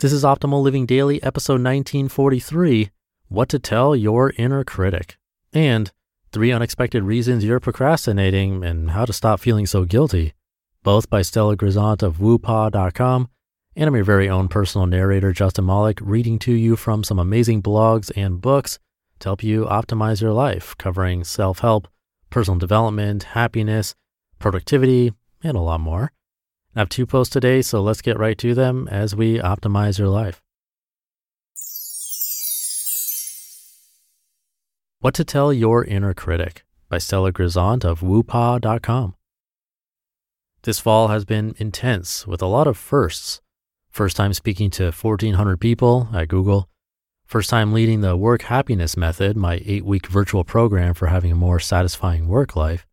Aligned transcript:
This 0.00 0.12
is 0.12 0.24
Optimal 0.24 0.60
Living 0.60 0.86
Daily, 0.86 1.22
episode 1.22 1.62
1943 1.62 2.90
What 3.28 3.48
to 3.50 3.60
Tell 3.60 3.94
Your 3.94 4.32
Inner 4.36 4.64
Critic, 4.64 5.16
and 5.52 5.92
Three 6.32 6.50
Unexpected 6.50 7.04
Reasons 7.04 7.44
You're 7.44 7.60
Procrastinating 7.60 8.64
and 8.64 8.90
How 8.90 9.04
to 9.04 9.12
Stop 9.12 9.38
Feeling 9.38 9.66
So 9.66 9.84
Guilty, 9.84 10.34
both 10.82 11.08
by 11.08 11.22
Stella 11.22 11.56
Grizont 11.56 12.02
of 12.02 12.16
woopaah.com. 12.16 13.28
And 13.76 13.86
I'm 13.86 13.94
your 13.94 14.04
very 14.04 14.28
own 14.28 14.48
personal 14.48 14.88
narrator, 14.88 15.32
Justin 15.32 15.66
Malik, 15.66 16.00
reading 16.02 16.40
to 16.40 16.52
you 16.52 16.74
from 16.74 17.04
some 17.04 17.20
amazing 17.20 17.62
blogs 17.62 18.10
and 18.16 18.40
books 18.40 18.80
to 19.20 19.28
help 19.28 19.44
you 19.44 19.64
optimize 19.64 20.20
your 20.20 20.32
life, 20.32 20.76
covering 20.76 21.22
self 21.22 21.60
help, 21.60 21.86
personal 22.30 22.58
development, 22.58 23.22
happiness, 23.22 23.94
productivity, 24.40 25.12
and 25.44 25.56
a 25.56 25.60
lot 25.60 25.78
more. 25.78 26.10
I 26.76 26.80
have 26.80 26.88
two 26.88 27.06
posts 27.06 27.32
today, 27.32 27.62
so 27.62 27.80
let's 27.80 28.02
get 28.02 28.18
right 28.18 28.36
to 28.38 28.52
them 28.52 28.88
as 28.90 29.14
we 29.14 29.38
optimize 29.38 29.98
your 29.98 30.08
life. 30.08 30.42
What 34.98 35.14
to 35.14 35.24
Tell 35.24 35.52
Your 35.52 35.84
Inner 35.84 36.14
Critic 36.14 36.64
by 36.88 36.98
Stella 36.98 37.30
Grizont 37.32 37.84
of 37.84 38.00
woopaah.com. 38.00 39.14
This 40.62 40.80
fall 40.80 41.08
has 41.08 41.24
been 41.24 41.54
intense 41.58 42.26
with 42.26 42.42
a 42.42 42.46
lot 42.46 42.66
of 42.66 42.76
firsts. 42.76 43.40
First 43.90 44.16
time 44.16 44.32
speaking 44.32 44.70
to 44.70 44.86
1,400 44.86 45.60
people 45.60 46.08
at 46.12 46.28
Google. 46.28 46.68
First 47.24 47.50
time 47.50 47.72
leading 47.72 48.00
the 48.00 48.16
Work 48.16 48.42
Happiness 48.42 48.96
Method, 48.96 49.36
my 49.36 49.62
eight 49.64 49.84
week 49.84 50.08
virtual 50.08 50.42
program 50.42 50.94
for 50.94 51.06
having 51.06 51.30
a 51.30 51.36
more 51.36 51.60
satisfying 51.60 52.26
work 52.26 52.56
life. 52.56 52.84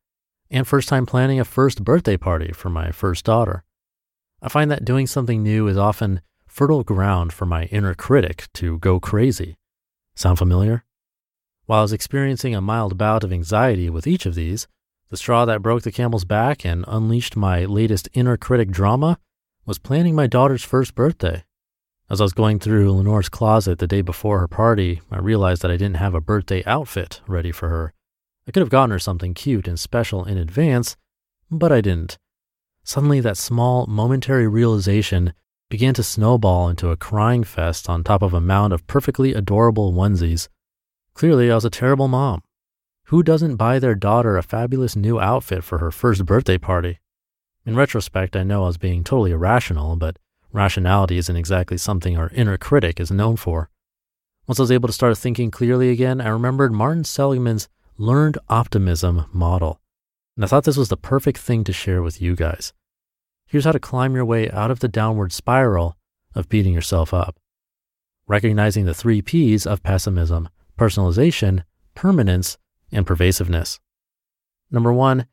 And 0.52 0.68
first 0.68 0.90
time 0.90 1.06
planning 1.08 1.40
a 1.40 1.46
first 1.46 1.84
birthday 1.84 2.18
party 2.18 2.52
for 2.52 2.70
my 2.70 2.92
first 2.92 3.26
daughter. 3.26 3.64
I 4.42 4.50
find 4.50 4.72
that 4.72 4.86
doing 4.86 5.06
something 5.06 5.44
new 5.44 5.68
is 5.68 5.78
often 5.78 6.22
fertile 6.48 6.84
ground 6.84 7.32
for 7.32 7.46
my 7.46 7.66
inner 7.66 7.94
critic 7.94 8.48
to 8.56 8.80
go 8.80 9.00
crazy. 9.00 9.58
Sound 10.16 10.40
familiar? 10.40 10.84
While 11.68 11.80
I 11.80 11.84
was 11.84 11.94
experiencing 11.94 12.56
a 12.56 12.62
mild 12.62 12.98
bout 12.98 13.24
of 13.24 13.32
anxiety 13.32 13.90
with 13.90 14.08
each 14.08 14.26
of 14.26 14.36
these, 14.36 14.68
the 15.10 15.18
straw 15.18 15.46
that 15.46 15.62
broke 15.62 15.84
the 15.84 15.92
camel's 15.92 16.26
back 16.26 16.66
and 16.66 16.86
unleashed 16.88 17.36
my 17.36 17.66
latest 17.66 18.10
inner 18.14 18.36
critic 18.36 18.72
drama 18.72 19.20
was 19.66 19.78
planning 19.78 20.16
my 20.16 20.26
daughter's 20.26 20.64
first 20.64 20.96
birthday. 20.96 21.44
As 22.10 22.20
I 22.20 22.24
was 22.26 22.34
going 22.34 22.60
through 22.60 22.92
Lenore's 22.92 23.30
closet 23.30 23.80
the 23.80 23.88
day 23.88 24.02
before 24.02 24.40
her 24.40 24.48
party, 24.48 25.02
I 25.12 25.20
realized 25.20 25.62
that 25.62 25.72
I 25.72 25.78
didn't 25.78 25.98
have 25.98 26.16
a 26.16 26.20
birthday 26.20 26.64
outfit 26.66 27.22
ready 27.28 27.52
for 27.52 27.70
her. 27.70 27.94
I 28.48 28.52
could 28.52 28.62
have 28.62 28.70
gotten 28.70 28.92
her 28.92 29.00
something 29.00 29.34
cute 29.34 29.68
and 29.68 29.80
special 29.80 30.26
in 30.26 30.38
advance, 30.38 30.98
but 31.50 31.72
I 31.72 31.80
didn't. 31.80 32.18
Suddenly, 32.94 33.22
that 33.22 33.38
small, 33.38 33.88
momentary 33.88 34.50
realization 34.50 35.32
began 35.70 35.94
to 35.94 36.04
snowball 36.04 36.68
into 36.68 36.90
a 36.90 36.98
crying 36.98 37.46
fest 37.46 37.88
on 37.88 38.04
top 38.04 38.22
of 38.22 38.34
a 38.34 38.42
mound 38.42 38.74
of 38.74 38.86
perfectly 38.86 39.34
adorable 39.34 39.94
onesies. 39.94 40.50
Clearly, 41.14 41.50
I 41.50 41.56
was 41.56 41.64
a 41.64 41.70
terrible 41.70 42.10
mom. 42.10 42.42
Who 43.06 43.24
doesn't 43.24 43.56
buy 43.56 43.80
their 43.80 43.96
daughter 43.96 44.36
a 44.36 44.44
fabulous 44.44 44.98
new 44.98 45.22
outfit 45.22 45.64
for 45.64 45.78
her 45.78 45.90
first 45.90 46.26
birthday 46.26 46.58
party? 46.58 47.00
In 47.66 47.78
retrospect, 47.78 48.36
I 48.36 48.44
know 48.44 48.64
I 48.64 48.68
was 48.68 48.78
being 48.78 49.06
totally 49.06 49.32
irrational, 49.32 49.96
but 49.96 50.20
rationality 50.52 51.18
isn't 51.18 51.38
exactly 51.38 51.78
something 51.78 52.18
our 52.18 52.30
inner 52.32 52.58
critic 52.58 53.00
is 53.00 53.10
known 53.10 53.38
for. 53.38 53.70
Once 54.48 54.60
I 54.60 54.64
was 54.64 54.72
able 54.72 54.88
to 54.88 54.94
start 54.94 55.18
thinking 55.18 55.50
clearly 55.50 55.92
again, 55.92 56.20
I 56.20 56.28
remembered 56.28 56.74
Martin 56.74 57.06
Seligman's 57.06 57.70
learned 57.98 58.38
optimism 58.50 59.28
model. 59.32 59.80
And 60.36 60.44
I 60.44 60.50
thought 60.50 60.66
this 60.66 60.76
was 60.76 60.90
the 60.90 60.98
perfect 60.98 61.38
thing 61.38 61.64
to 61.64 61.72
share 61.72 62.02
with 62.02 62.22
you 62.22 62.36
guys. 62.36 62.74
Here's 63.52 63.66
how 63.66 63.74
to 63.74 63.80
climb 63.80 64.16
your 64.16 64.24
way 64.24 64.50
out 64.50 64.72
of 64.72 64.80
the 64.80 64.88
downward 64.88 65.34
spiral 65.34 65.98
of 66.34 66.48
beating 66.48 66.74
yourself 66.74 67.14
up. 67.14 67.38
Recognizing 68.26 68.86
the 68.86 68.94
three 68.94 69.22
P's 69.22 69.68
of 69.68 69.84
pessimism 69.84 70.48
personalization, 70.80 71.66
permanence, 71.94 72.58
and 72.94 73.06
pervasiveness. 73.06 73.82
Number 74.72 74.94
one, 74.94 75.28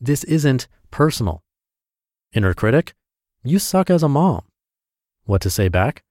this 0.00 0.22
isn't 0.22 0.68
personal. 0.92 1.42
Inner 2.32 2.54
critic, 2.54 2.94
you 3.42 3.58
suck 3.58 3.90
as 3.90 4.04
a 4.04 4.08
mom. 4.08 4.42
What 5.24 5.40
to 5.40 5.50
say 5.50 5.66
back? 5.66 6.04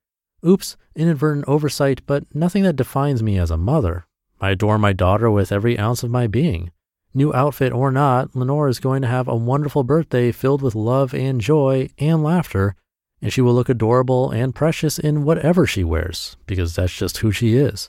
Oops, 0.46 0.76
inadvertent 0.94 1.46
oversight, 1.48 2.02
but 2.04 2.24
nothing 2.34 2.64
that 2.64 2.76
defines 2.76 3.22
me 3.22 3.38
as 3.38 3.50
a 3.50 3.56
mother. 3.56 4.04
I 4.38 4.50
adore 4.50 4.76
my 4.76 4.92
daughter 4.92 5.30
with 5.30 5.50
every 5.50 5.78
ounce 5.78 6.02
of 6.02 6.10
my 6.10 6.26
being. 6.26 6.72
New 7.16 7.32
outfit 7.32 7.72
or 7.72 7.92
not, 7.92 8.34
Lenore 8.34 8.68
is 8.68 8.80
going 8.80 9.00
to 9.02 9.08
have 9.08 9.28
a 9.28 9.36
wonderful 9.36 9.84
birthday 9.84 10.32
filled 10.32 10.62
with 10.62 10.74
love 10.74 11.14
and 11.14 11.40
joy 11.40 11.88
and 11.96 12.24
laughter, 12.24 12.74
and 13.22 13.32
she 13.32 13.40
will 13.40 13.54
look 13.54 13.68
adorable 13.68 14.32
and 14.32 14.52
precious 14.52 14.98
in 14.98 15.22
whatever 15.22 15.64
she 15.64 15.84
wears, 15.84 16.36
because 16.46 16.74
that's 16.74 16.96
just 16.96 17.18
who 17.18 17.30
she 17.30 17.56
is. 17.56 17.88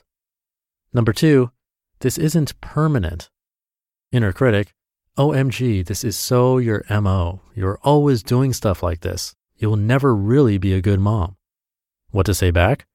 Number 0.92 1.12
two, 1.12 1.50
this 1.98 2.18
isn't 2.18 2.60
permanent. 2.60 3.28
Inner 4.12 4.32
critic, 4.32 4.74
OMG, 5.18 5.84
this 5.84 6.04
is 6.04 6.16
so 6.16 6.58
your 6.58 6.84
MO. 6.88 7.40
You're 7.54 7.80
always 7.82 8.22
doing 8.22 8.52
stuff 8.52 8.80
like 8.80 9.00
this. 9.00 9.34
You'll 9.56 9.76
never 9.76 10.14
really 10.14 10.56
be 10.56 10.72
a 10.72 10.80
good 10.80 11.00
mom. 11.00 11.36
What 12.10 12.26
to 12.26 12.34
say 12.34 12.52
back? 12.52 12.86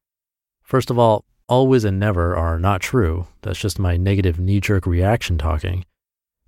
First 0.64 0.90
of 0.90 0.98
all, 0.98 1.26
always 1.50 1.84
and 1.84 2.00
never 2.00 2.36
are 2.36 2.58
not 2.58 2.80
true. 2.80 3.28
That's 3.42 3.60
just 3.60 3.80
my 3.80 3.98
negative 3.98 4.40
knee 4.40 4.62
jerk 4.62 4.86
reaction 4.86 5.38
talking. 5.38 5.84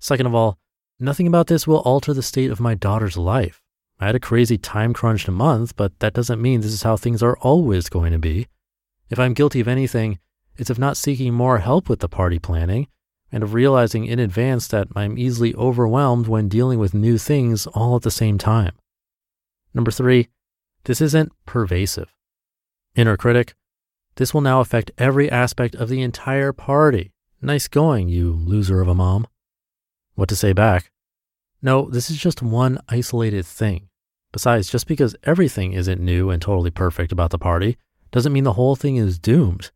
Second 0.04 0.26
of 0.26 0.34
all, 0.34 0.58
nothing 1.00 1.26
about 1.26 1.46
this 1.46 1.66
will 1.66 1.78
alter 1.78 2.12
the 2.12 2.22
state 2.22 2.50
of 2.50 2.60
my 2.60 2.74
daughter's 2.74 3.16
life. 3.16 3.62
I 3.98 4.04
had 4.04 4.14
a 4.14 4.20
crazy 4.20 4.58
time 4.58 4.92
crunched 4.92 5.30
month, 5.30 5.76
but 5.76 5.98
that 6.00 6.12
doesn't 6.12 6.42
mean 6.42 6.60
this 6.60 6.74
is 6.74 6.82
how 6.82 6.98
things 6.98 7.22
are 7.22 7.38
always 7.38 7.88
going 7.88 8.12
to 8.12 8.18
be. 8.18 8.48
If 9.08 9.18
I'm 9.18 9.32
guilty 9.32 9.60
of 9.60 9.66
anything, 9.66 10.18
it's 10.58 10.68
of 10.68 10.78
not 10.78 10.98
seeking 10.98 11.32
more 11.32 11.60
help 11.60 11.88
with 11.88 12.00
the 12.00 12.08
party 12.10 12.38
planning 12.38 12.88
and 13.32 13.42
of 13.42 13.54
realizing 13.54 14.04
in 14.04 14.18
advance 14.18 14.66
that 14.68 14.88
I'm 14.94 15.16
easily 15.16 15.54
overwhelmed 15.54 16.26
when 16.26 16.50
dealing 16.50 16.78
with 16.78 16.92
new 16.92 17.16
things 17.16 17.66
all 17.68 17.96
at 17.96 18.02
the 18.02 18.10
same 18.10 18.36
time. 18.36 18.72
Number 19.72 19.90
three, 19.90 20.28
this 20.84 21.00
isn't 21.00 21.32
pervasive. 21.46 22.14
Inner 22.94 23.16
critic, 23.16 23.54
this 24.16 24.34
will 24.34 24.42
now 24.42 24.60
affect 24.60 24.90
every 24.98 25.30
aspect 25.30 25.74
of 25.74 25.88
the 25.88 26.02
entire 26.02 26.52
party. 26.52 27.14
Nice 27.40 27.68
going, 27.68 28.10
you 28.10 28.32
loser 28.32 28.82
of 28.82 28.88
a 28.88 28.94
mom. 28.94 29.26
What 30.14 30.28
to 30.28 30.36
say 30.36 30.52
back? 30.52 30.90
No, 31.60 31.88
this 31.90 32.10
is 32.10 32.16
just 32.16 32.42
one 32.42 32.78
isolated 32.88 33.44
thing. 33.46 33.88
Besides, 34.32 34.70
just 34.70 34.86
because 34.86 35.16
everything 35.24 35.72
isn't 35.72 36.00
new 36.00 36.30
and 36.30 36.40
totally 36.40 36.70
perfect 36.70 37.12
about 37.12 37.30
the 37.30 37.38
party 37.38 37.76
doesn't 38.10 38.32
mean 38.32 38.44
the 38.44 38.52
whole 38.52 38.76
thing 38.76 38.96
is 38.96 39.18
doomed. 39.18 39.70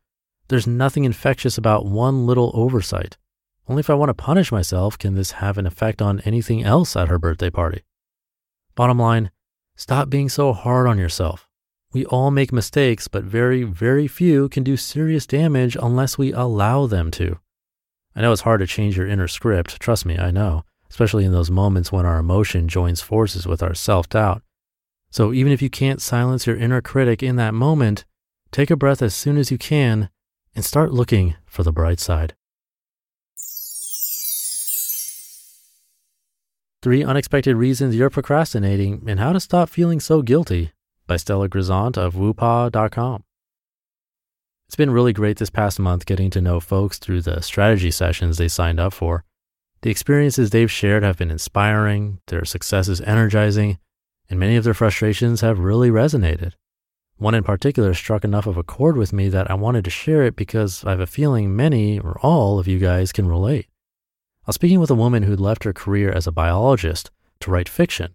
There's 0.48 0.66
nothing 0.66 1.04
infectious 1.04 1.58
about 1.58 1.86
one 1.86 2.26
little 2.26 2.52
oversight. 2.54 3.16
Only 3.68 3.80
if 3.80 3.90
I 3.90 3.94
want 3.94 4.10
to 4.10 4.14
punish 4.14 4.52
myself 4.52 4.96
can 4.96 5.14
this 5.14 5.32
have 5.32 5.58
an 5.58 5.66
effect 5.66 6.00
on 6.00 6.20
anything 6.20 6.62
else 6.62 6.96
at 6.96 7.08
her 7.08 7.18
birthday 7.18 7.50
party. 7.50 7.82
Bottom 8.74 8.98
line, 8.98 9.30
stop 9.76 10.08
being 10.08 10.28
so 10.28 10.52
hard 10.52 10.86
on 10.86 10.98
yourself. 10.98 11.48
We 11.92 12.04
all 12.06 12.30
make 12.30 12.52
mistakes, 12.52 13.08
but 13.08 13.24
very, 13.24 13.64
very 13.64 14.06
few 14.06 14.48
can 14.48 14.62
do 14.62 14.76
serious 14.76 15.26
damage 15.26 15.76
unless 15.80 16.16
we 16.16 16.32
allow 16.32 16.86
them 16.86 17.10
to. 17.12 17.40
I 18.18 18.20
know 18.20 18.32
it's 18.32 18.42
hard 18.42 18.58
to 18.58 18.66
change 18.66 18.96
your 18.96 19.06
inner 19.06 19.28
script, 19.28 19.78
trust 19.78 20.04
me, 20.04 20.18
I 20.18 20.32
know, 20.32 20.64
especially 20.90 21.24
in 21.24 21.30
those 21.30 21.52
moments 21.52 21.92
when 21.92 22.04
our 22.04 22.18
emotion 22.18 22.66
joins 22.66 23.00
forces 23.00 23.46
with 23.46 23.62
our 23.62 23.74
self 23.74 24.08
doubt. 24.08 24.42
So 25.08 25.32
even 25.32 25.52
if 25.52 25.62
you 25.62 25.70
can't 25.70 26.02
silence 26.02 26.44
your 26.44 26.56
inner 26.56 26.80
critic 26.80 27.22
in 27.22 27.36
that 27.36 27.54
moment, 27.54 28.04
take 28.50 28.72
a 28.72 28.76
breath 28.76 29.02
as 29.02 29.14
soon 29.14 29.36
as 29.36 29.52
you 29.52 29.56
can 29.56 30.10
and 30.56 30.64
start 30.64 30.92
looking 30.92 31.36
for 31.46 31.62
the 31.62 31.70
bright 31.70 32.00
side. 32.00 32.34
Three 36.82 37.04
Unexpected 37.04 37.54
Reasons 37.54 37.94
You're 37.94 38.10
Procrastinating 38.10 39.04
and 39.06 39.20
How 39.20 39.32
to 39.32 39.38
Stop 39.38 39.68
Feeling 39.68 40.00
So 40.00 40.22
Guilty 40.22 40.72
by 41.06 41.18
Stella 41.18 41.48
Grizont 41.48 41.96
of 41.96 42.14
Woopaah.com. 42.14 43.22
It's 44.68 44.76
been 44.76 44.90
really 44.90 45.14
great 45.14 45.38
this 45.38 45.48
past 45.48 45.80
month 45.80 46.04
getting 46.04 46.28
to 46.28 46.42
know 46.42 46.60
folks 46.60 46.98
through 46.98 47.22
the 47.22 47.40
strategy 47.40 47.90
sessions 47.90 48.36
they 48.36 48.48
signed 48.48 48.78
up 48.78 48.92
for. 48.92 49.24
The 49.80 49.90
experiences 49.90 50.50
they've 50.50 50.70
shared 50.70 51.02
have 51.02 51.16
been 51.16 51.30
inspiring, 51.30 52.20
their 52.26 52.44
successes 52.44 53.00
energizing, 53.00 53.78
and 54.28 54.38
many 54.38 54.56
of 54.56 54.64
their 54.64 54.74
frustrations 54.74 55.40
have 55.40 55.58
really 55.58 55.88
resonated. 55.88 56.52
One 57.16 57.34
in 57.34 57.44
particular 57.44 57.94
struck 57.94 58.24
enough 58.24 58.46
of 58.46 58.58
a 58.58 58.62
chord 58.62 58.98
with 58.98 59.10
me 59.10 59.30
that 59.30 59.50
I 59.50 59.54
wanted 59.54 59.84
to 59.84 59.90
share 59.90 60.22
it 60.24 60.36
because 60.36 60.84
I 60.84 60.90
have 60.90 61.00
a 61.00 61.06
feeling 61.06 61.56
many 61.56 61.98
or 61.98 62.18
all 62.20 62.58
of 62.58 62.68
you 62.68 62.78
guys 62.78 63.10
can 63.10 63.26
relate. 63.26 63.68
I 64.44 64.48
was 64.48 64.56
speaking 64.56 64.80
with 64.80 64.90
a 64.90 64.94
woman 64.94 65.22
who'd 65.22 65.40
left 65.40 65.64
her 65.64 65.72
career 65.72 66.12
as 66.12 66.26
a 66.26 66.32
biologist 66.32 67.10
to 67.40 67.50
write 67.50 67.70
fiction. 67.70 68.14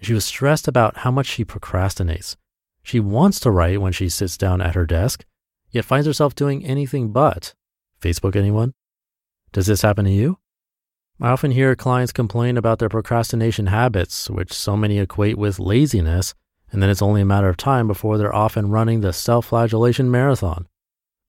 She 0.00 0.14
was 0.14 0.24
stressed 0.24 0.66
about 0.66 0.98
how 0.98 1.10
much 1.10 1.26
she 1.26 1.44
procrastinates. 1.44 2.36
She 2.82 3.00
wants 3.00 3.38
to 3.40 3.50
write 3.50 3.82
when 3.82 3.92
she 3.92 4.08
sits 4.08 4.38
down 4.38 4.62
at 4.62 4.74
her 4.74 4.86
desk, 4.86 5.26
yet 5.70 5.84
finds 5.84 6.06
herself 6.06 6.34
doing 6.34 6.64
anything 6.64 7.12
but. 7.12 7.54
Facebook 8.00 8.36
anyone? 8.36 8.74
Does 9.52 9.66
this 9.66 9.82
happen 9.82 10.04
to 10.04 10.10
you? 10.10 10.38
I 11.20 11.28
often 11.30 11.50
hear 11.50 11.76
clients 11.76 12.12
complain 12.12 12.56
about 12.56 12.78
their 12.78 12.88
procrastination 12.88 13.66
habits, 13.66 14.30
which 14.30 14.52
so 14.52 14.76
many 14.76 14.98
equate 14.98 15.36
with 15.36 15.58
laziness 15.58 16.34
and 16.72 16.82
then 16.82 16.90
it's 16.90 17.02
only 17.02 17.20
a 17.20 17.26
matter 17.26 17.48
of 17.48 17.56
time 17.56 17.86
before 17.86 18.16
they're 18.16 18.34
off 18.34 18.56
and 18.56 18.72
running 18.72 19.00
the 19.00 19.12
self 19.12 19.46
flagellation 19.46 20.10
marathon. 20.10 20.68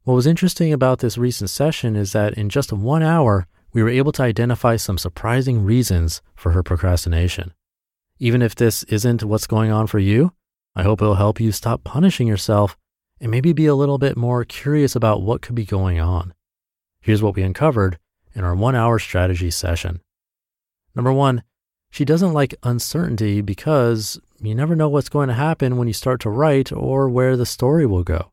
What 0.04 0.14
was 0.16 0.28
interesting 0.28 0.74
about 0.74 1.00
this 1.00 1.18
recent 1.18 1.50
session 1.50 1.96
is 1.96 2.12
that 2.14 2.34
in 2.34 2.50
just 2.50 2.74
one 2.74 3.04
hour, 3.04 3.48
we 3.74 3.84
were 3.84 3.90
able 3.90 4.12
to 4.14 4.24
identify 4.24 4.76
some 4.76 4.98
surprising 4.98 5.64
reasons 5.64 6.22
for 6.36 6.52
her 6.52 6.64
procrastination. 6.64 7.54
Even 8.20 8.42
if 8.42 8.56
this 8.56 8.84
isn't 8.84 9.24
what's 9.24 9.48
going 9.48 9.72
on 9.72 9.88
for 9.88 10.00
you, 10.00 10.34
I 10.76 10.84
hope 10.84 11.02
it'll 11.02 11.16
help 11.16 11.40
you 11.40 11.52
stop 11.52 11.84
punishing 11.84 12.28
yourself 12.28 12.78
and 13.22 13.30
maybe 13.30 13.54
be 13.54 13.68
a 13.68 13.76
little 13.76 14.00
bit 14.00 14.18
more 14.18 14.44
curious 14.44 14.96
about 14.96 15.22
what 15.22 15.42
could 15.42 15.56
be 15.56 15.64
going 15.64 16.00
on. 16.00 16.34
Here's 17.00 17.22
what 17.22 17.36
we 17.36 17.44
uncovered 17.44 18.00
in 18.34 18.44
our 18.44 18.56
one 18.56 18.76
hour 18.76 18.98
strategy 18.98 19.52
session. 19.52 20.02
Number 20.96 21.14
one, 21.14 21.44
she 21.92 22.04
doesn't 22.04 22.34
like 22.34 22.56
uncertainty 22.64 23.42
because 23.42 24.20
you 24.42 24.56
never 24.56 24.76
know 24.76 24.90
what's 24.90 25.10
going 25.10 25.28
to 25.28 25.36
happen 25.36 25.78
when 25.78 25.88
you 25.88 25.94
start 25.94 26.20
to 26.22 26.30
write 26.30 26.72
or 26.72 27.10
where 27.10 27.38
the 27.38 27.46
story 27.46 27.86
will 27.86 28.04
go. 28.04 28.32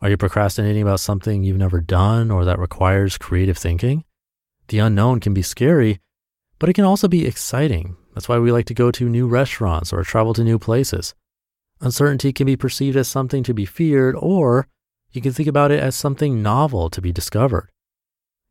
Are 0.00 0.08
you 0.08 0.16
procrastinating 0.16 0.82
about 0.82 1.00
something 1.00 1.42
you've 1.42 1.56
never 1.56 1.80
done 1.80 2.30
or 2.30 2.44
that 2.44 2.58
requires 2.58 3.18
creative 3.18 3.58
thinking? 3.58 4.04
The 4.68 4.78
unknown 4.78 5.20
can 5.20 5.34
be 5.34 5.42
scary, 5.42 6.00
but 6.58 6.68
it 6.68 6.74
can 6.74 6.84
also 6.84 7.06
be 7.06 7.26
exciting. 7.26 7.96
That's 8.14 8.28
why 8.28 8.38
we 8.38 8.50
like 8.50 8.66
to 8.66 8.74
go 8.74 8.90
to 8.90 9.08
new 9.08 9.26
restaurants 9.26 9.92
or 9.92 10.02
travel 10.02 10.32
to 10.34 10.44
new 10.44 10.58
places. 10.58 11.14
Uncertainty 11.80 12.32
can 12.32 12.46
be 12.46 12.56
perceived 12.56 12.96
as 12.96 13.06
something 13.06 13.42
to 13.42 13.52
be 13.52 13.66
feared, 13.66 14.16
or 14.18 14.66
you 15.10 15.20
can 15.20 15.32
think 15.32 15.48
about 15.48 15.70
it 15.70 15.80
as 15.80 15.94
something 15.94 16.42
novel 16.42 16.88
to 16.90 17.02
be 17.02 17.12
discovered. 17.12 17.70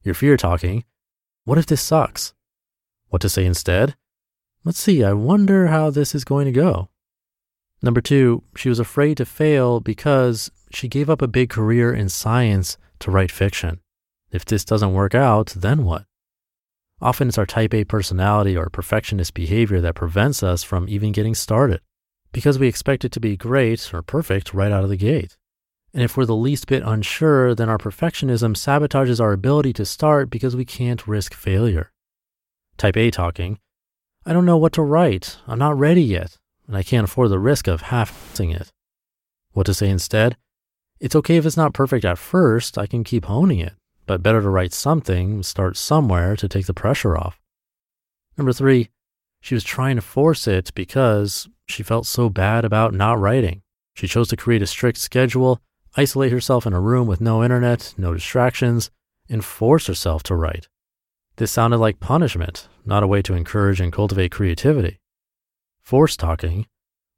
Your 0.04 0.14
fear 0.14 0.38
talking, 0.38 0.84
what 1.44 1.58
if 1.58 1.66
this 1.66 1.82
sucks? 1.82 2.34
What 3.10 3.22
to 3.22 3.30
say 3.30 3.46
instead? 3.46 3.96
Let's 4.64 4.80
see, 4.80 5.04
I 5.04 5.14
wonder 5.14 5.68
how 5.68 5.90
this 5.90 6.14
is 6.14 6.24
going 6.24 6.46
to 6.46 6.52
go. 6.52 6.90
Number 7.82 8.02
two, 8.02 8.44
she 8.56 8.70
was 8.70 8.80
afraid 8.80 9.18
to 9.18 9.26
fail 9.26 9.80
because 9.80 10.52
she 10.72 10.88
gave 10.88 11.10
up 11.10 11.22
a 11.22 11.28
big 11.28 11.50
career 11.50 11.94
in 11.94 12.10
science 12.10 12.78
to 13.00 13.12
write 13.12 13.32
fiction. 13.32 13.80
If 14.32 14.46
this 14.46 14.66
doesn't 14.66 14.94
work 14.94 15.14
out, 15.14 15.54
then 15.56 15.84
what? 15.84 16.06
Often 17.02 17.30
it's 17.30 17.38
our 17.38 17.46
type 17.46 17.74
A 17.74 17.84
personality 17.84 18.56
or 18.56 18.70
perfectionist 18.70 19.34
behavior 19.34 19.82
that 19.82 19.96
prevents 19.96 20.42
us 20.42 20.64
from 20.64 20.88
even 20.90 21.12
getting 21.12 21.36
started 21.36 21.82
because 22.36 22.60
we 22.60 22.68
expect 22.68 23.06
it 23.06 23.14
to 23.14 23.22
be 23.22 23.38
great 23.38 23.94
or 23.94 24.02
perfect 24.02 24.54
right 24.54 24.74
out 24.74 24.84
of 24.84 24.90
the 24.90 24.98
gate. 24.98 25.38
And 25.94 26.04
if 26.04 26.18
we're 26.18 26.26
the 26.26 26.36
least 26.36 26.68
bit 26.68 26.84
unsure, 26.86 27.56
then 27.56 27.70
our 27.70 27.78
perfectionism 27.78 28.58
sabotages 28.58 29.22
our 29.22 29.32
ability 29.32 29.72
to 29.72 29.86
start 29.86 30.30
because 30.30 30.54
we 30.54 30.66
can't 30.66 31.08
risk 31.08 31.34
failure. 31.34 31.94
Type 32.76 32.98
A 32.98 33.10
talking, 33.10 33.58
I 34.26 34.34
don't 34.34 34.44
know 34.44 34.58
what 34.58 34.74
to 34.74 34.82
write. 34.82 35.38
I'm 35.48 35.60
not 35.60 35.80
ready 35.80 36.02
yet, 36.02 36.38
and 36.68 36.76
I 36.76 36.84
can't 36.84 37.06
afford 37.06 37.30
the 37.30 37.40
risk 37.40 37.70
of 37.70 37.84
half-ing 37.84 38.52
it. 38.52 38.70
What 39.54 39.66
to 39.68 39.74
say 39.74 39.88
instead? 39.88 40.36
It's 41.00 41.16
okay 41.16 41.38
if 41.38 41.46
it's 41.46 41.56
not 41.56 41.74
perfect 41.74 42.04
at 42.04 42.18
first, 42.18 42.78
I 42.78 42.86
can 42.86 43.06
keep 43.06 43.24
honing 43.24 43.60
it, 43.60 43.76
but 44.08 44.22
better 44.22 44.42
to 44.42 44.50
write 44.50 44.74
something, 44.74 45.42
start 45.42 45.78
somewhere 45.78 46.36
to 46.36 46.50
take 46.50 46.66
the 46.66 46.74
pressure 46.74 47.16
off. 47.16 47.40
Number 48.38 48.52
three, 48.52 48.90
she 49.40 49.54
was 49.54 49.64
trying 49.64 49.96
to 49.96 50.02
force 50.02 50.50
it 50.50 50.74
because 50.76 51.48
she 51.68 51.84
felt 51.84 52.06
so 52.06 52.30
bad 52.30 52.66
about 52.66 52.94
not 52.94 53.20
writing. 53.20 53.62
She 53.94 54.08
chose 54.08 54.28
to 54.30 54.38
create 54.38 54.62
a 54.62 54.68
strict 54.68 54.98
schedule, 54.98 55.62
isolate 55.96 56.32
herself 56.32 56.66
in 56.66 56.74
a 56.74 56.82
room 56.82 57.08
with 57.08 57.22
no 57.22 57.44
internet, 57.44 57.94
no 57.98 58.14
distractions, 58.14 58.92
and 59.30 59.44
force 59.44 59.88
herself 59.88 60.24
to 60.24 60.36
write. 60.36 60.68
This 61.38 61.52
sounded 61.52 61.78
like 61.78 62.00
punishment, 62.00 62.68
not 62.86 63.04
a 63.04 63.08
way 63.08 63.22
to 63.24 63.34
encourage 63.34 63.82
and 63.82 63.92
cultivate 63.92 64.32
creativity. 64.32 65.00
Force 65.82 66.16
talking, 66.16 66.68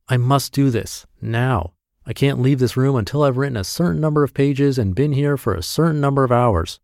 I 0.07 0.17
must 0.17 0.53
do 0.53 0.69
this 0.69 1.05
now. 1.21 1.73
I 2.05 2.13
can't 2.13 2.41
leave 2.41 2.59
this 2.59 2.77
room 2.77 2.95
until 2.95 3.23
I've 3.23 3.37
written 3.37 3.57
a 3.57 3.63
certain 3.63 3.99
number 3.99 4.23
of 4.23 4.33
pages 4.33 4.77
and 4.77 4.95
been 4.95 5.11
here 5.11 5.35
for 5.35 5.53
a 5.53 5.61
certain 5.61 5.99
number 5.99 6.23
of 6.23 6.31
hours. 6.31 6.79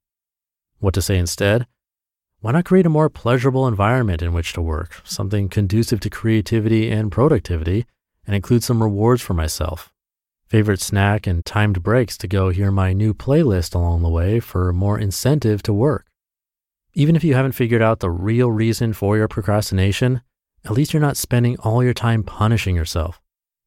What 0.79 0.93
to 0.95 1.01
say 1.01 1.17
instead? 1.17 1.65
Why 2.43 2.51
not 2.51 2.65
create 2.65 2.85
a 2.85 2.89
more 2.89 3.09
pleasurable 3.09 3.69
environment 3.69 4.21
in 4.21 4.33
which 4.33 4.51
to 4.51 4.61
work, 4.61 4.99
something 5.05 5.47
conducive 5.47 6.01
to 6.01 6.09
creativity 6.09 6.91
and 6.91 7.09
productivity, 7.09 7.85
and 8.27 8.35
include 8.35 8.65
some 8.65 8.83
rewards 8.83 9.21
for 9.21 9.33
myself? 9.33 9.93
Favorite 10.47 10.81
snack 10.81 11.25
and 11.25 11.45
timed 11.45 11.81
breaks 11.81 12.17
to 12.17 12.27
go 12.27 12.49
hear 12.49 12.69
my 12.69 12.91
new 12.91 13.13
playlist 13.13 13.73
along 13.73 14.01
the 14.01 14.09
way 14.09 14.41
for 14.41 14.73
more 14.73 14.99
incentive 14.99 15.63
to 15.63 15.71
work. 15.71 16.07
Even 16.93 17.15
if 17.15 17.23
you 17.23 17.33
haven't 17.33 17.53
figured 17.53 17.81
out 17.81 18.01
the 18.01 18.11
real 18.11 18.51
reason 18.51 18.91
for 18.91 19.15
your 19.15 19.29
procrastination, 19.29 20.21
at 20.65 20.71
least 20.71 20.91
you're 20.91 21.01
not 21.01 21.15
spending 21.15 21.57
all 21.59 21.81
your 21.81 21.93
time 21.93 22.23
punishing 22.23 22.75
yourself. 22.75 23.21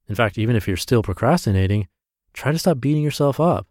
In 0.06 0.14
fact, 0.14 0.36
even 0.36 0.54
if 0.54 0.68
you're 0.68 0.76
still 0.76 1.02
procrastinating, 1.02 1.88
try 2.34 2.52
to 2.52 2.58
stop 2.58 2.78
beating 2.78 3.02
yourself 3.02 3.40
up. 3.40 3.66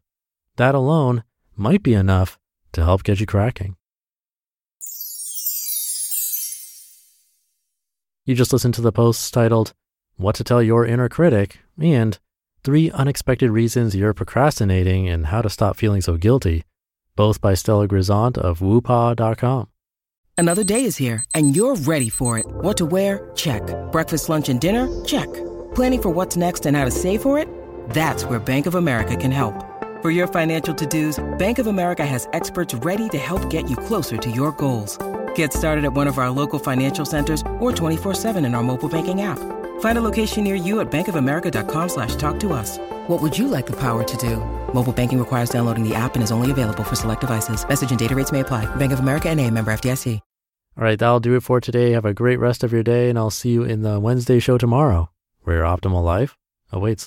That 0.55 0.73
alone 0.73 1.23
might 1.55 1.83
be 1.83 1.93
enough 1.93 2.39
to 2.71 2.83
help 2.83 3.03
get 3.03 3.19
you 3.19 3.27
cracking. 3.27 3.75
You 8.25 8.35
just 8.35 8.53
listened 8.53 8.73
to 8.75 8.81
the 8.81 8.91
posts 8.91 9.29
titled, 9.31 9.73
What 10.17 10.35
to 10.35 10.43
Tell 10.43 10.61
Your 10.61 10.85
Inner 10.85 11.09
Critic 11.09 11.59
and 11.79 12.17
Three 12.63 12.89
Unexpected 12.91 13.51
Reasons 13.51 13.95
You're 13.95 14.13
Procrastinating 14.13 15.07
and 15.07 15.27
How 15.27 15.41
to 15.41 15.49
Stop 15.49 15.77
Feeling 15.77 16.01
So 16.01 16.17
Guilty 16.17 16.63
both 17.15 17.41
by 17.41 17.53
Stella 17.53 17.87
Grizont 17.87 18.37
of 18.37 18.59
woopaah.com. 18.59 19.67
Another 20.37 20.65
day 20.65 20.83
is 20.83 20.97
here, 20.97 21.23
and 21.33 21.55
you're 21.55 21.75
ready 21.75 22.09
for 22.09 22.37
it. 22.37 22.45
What 22.47 22.75
to 22.77 22.85
wear? 22.85 23.31
Check. 23.35 23.61
Breakfast, 23.91 24.27
lunch, 24.27 24.49
and 24.49 24.59
dinner? 24.59 25.05
Check. 25.05 25.31
Planning 25.75 26.01
for 26.01 26.09
what's 26.09 26.35
next 26.35 26.65
and 26.65 26.75
how 26.75 26.83
to 26.83 26.91
save 26.91 27.21
for 27.21 27.37
it? 27.37 27.47
That's 27.91 28.25
where 28.25 28.39
Bank 28.39 28.65
of 28.65 28.75
America 28.75 29.15
can 29.15 29.31
help. 29.31 29.53
For 30.01 30.11
your 30.11 30.27
financial 30.27 30.73
to-dos, 30.73 31.23
Bank 31.39 31.57
of 31.57 31.67
America 31.67 32.05
has 32.05 32.27
experts 32.33 32.73
ready 32.73 33.07
to 33.09 33.17
help 33.17 33.49
get 33.49 33.69
you 33.69 33.77
closer 33.77 34.17
to 34.17 34.29
your 34.29 34.51
goals. 34.51 34.97
Get 35.35 35.53
started 35.53 35.85
at 35.85 35.93
one 35.93 36.07
of 36.07 36.17
our 36.17 36.29
local 36.29 36.59
financial 36.59 37.05
centers 37.05 37.41
or 37.59 37.71
24-7 37.71 38.45
in 38.45 38.53
our 38.53 38.63
mobile 38.63 38.89
banking 38.89 39.21
app. 39.21 39.39
Find 39.79 39.97
a 39.97 40.01
location 40.01 40.43
near 40.43 40.55
you 40.55 40.81
at 40.81 40.91
bankofamerica.com 40.91 41.89
slash 41.89 42.15
talk 42.15 42.39
to 42.41 42.51
us. 42.51 42.77
What 43.07 43.21
would 43.21 43.37
you 43.37 43.47
like 43.47 43.65
the 43.65 43.79
power 43.79 44.03
to 44.03 44.17
do? 44.17 44.37
Mobile 44.73 44.93
banking 44.93 45.19
requires 45.19 45.49
downloading 45.49 45.87
the 45.87 45.95
app 45.95 46.15
and 46.15 46.23
is 46.23 46.31
only 46.31 46.51
available 46.51 46.83
for 46.83 46.95
select 46.95 47.21
devices. 47.21 47.65
Message 47.65 47.91
and 47.91 47.99
data 47.99 48.15
rates 48.15 48.33
may 48.33 48.41
apply. 48.41 48.65
Bank 48.75 48.91
of 48.91 48.99
America 48.99 49.29
and 49.29 49.39
a 49.39 49.49
member 49.49 49.71
FDIC. 49.71 50.19
All 50.77 50.83
right, 50.83 50.99
that'll 50.99 51.21
do 51.21 51.37
it 51.37 51.43
for 51.43 51.61
today. 51.61 51.91
Have 51.91 52.03
a 52.03 52.13
great 52.13 52.37
rest 52.37 52.61
of 52.61 52.73
your 52.73 52.83
day, 52.83 53.09
and 53.09 53.17
I'll 53.17 53.29
see 53.29 53.51
you 53.51 53.63
in 53.63 53.81
the 53.81 53.97
Wednesday 53.97 54.39
show 54.39 54.57
tomorrow, 54.57 55.09
where 55.43 55.55
your 55.55 55.65
optimal 55.65 56.03
life 56.03 56.35
awaits. 56.69 57.03